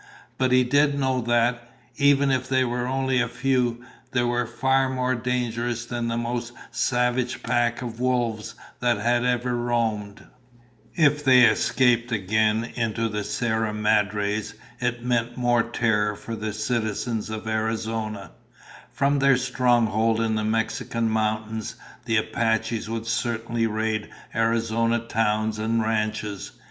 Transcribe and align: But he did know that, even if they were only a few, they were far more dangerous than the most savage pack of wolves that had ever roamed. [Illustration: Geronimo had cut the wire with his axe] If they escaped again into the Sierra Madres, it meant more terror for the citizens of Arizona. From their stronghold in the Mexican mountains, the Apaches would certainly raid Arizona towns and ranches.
But 0.39 0.51
he 0.51 0.63
did 0.63 0.97
know 0.97 1.21
that, 1.21 1.75
even 1.97 2.31
if 2.31 2.49
they 2.49 2.63
were 2.63 2.87
only 2.87 3.21
a 3.21 3.27
few, 3.27 3.85
they 4.13 4.23
were 4.23 4.47
far 4.47 4.89
more 4.89 5.13
dangerous 5.13 5.85
than 5.85 6.07
the 6.07 6.17
most 6.17 6.53
savage 6.71 7.43
pack 7.43 7.83
of 7.83 7.99
wolves 7.99 8.55
that 8.79 8.97
had 8.97 9.23
ever 9.23 9.55
roamed. 9.55 10.25
[Illustration: 10.95 10.97
Geronimo 10.97 10.97
had 10.97 11.17
cut 11.17 11.25
the 11.25 11.29
wire 11.29 11.49
with 11.51 11.53
his 11.53 11.53
axe] 11.53 11.67
If 11.69 11.77
they 11.77 11.85
escaped 11.85 12.11
again 12.11 12.65
into 12.73 13.09
the 13.09 13.23
Sierra 13.23 13.73
Madres, 13.75 14.53
it 14.79 15.05
meant 15.05 15.37
more 15.37 15.61
terror 15.61 16.15
for 16.15 16.35
the 16.35 16.51
citizens 16.53 17.29
of 17.29 17.47
Arizona. 17.47 18.31
From 18.91 19.19
their 19.19 19.37
stronghold 19.37 20.19
in 20.19 20.33
the 20.33 20.43
Mexican 20.43 21.11
mountains, 21.11 21.75
the 22.05 22.17
Apaches 22.17 22.89
would 22.89 23.05
certainly 23.05 23.67
raid 23.67 24.09
Arizona 24.33 24.97
towns 24.97 25.59
and 25.59 25.79
ranches. 25.83 26.53